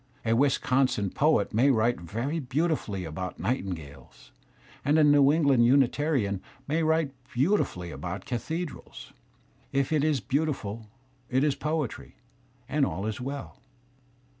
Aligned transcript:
A 0.25 0.33
Wisconsin 0.33 1.11
poet 1.11 1.53
may 1.53 1.69
write 1.69 1.99
very 2.01 2.39
beautifully 2.39 3.05
about 3.05 3.39
nightin 3.39 3.75
gales, 3.75 4.31
and 4.83 4.97
a 4.97 5.03
New 5.03 5.31
England 5.31 5.63
Unitarian 5.67 6.41
may 6.67 6.81
write 6.81 7.13
beautifully 7.31 7.91
about 7.91 8.25
cathedrals; 8.25 9.13
if 9.71 9.91
it 9.93 10.03
is 10.03 10.19
beautiful, 10.19 10.87
it 11.29 11.43
is 11.43 11.53
poetry, 11.53 12.15
and 12.67 12.83
all 12.83 13.05
is 13.05 13.21
well. 13.21 13.61